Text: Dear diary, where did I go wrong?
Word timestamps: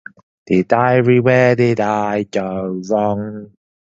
Dear 0.47 0.63
diary, 0.63 1.19
where 1.19 1.55
did 1.55 1.79
I 1.79 2.23
go 2.23 2.81
wrong? 2.89 3.51